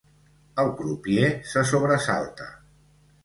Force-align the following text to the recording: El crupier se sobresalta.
El 0.63 0.71
crupier 0.79 1.29
se 1.51 1.63
sobresalta. 1.73 2.47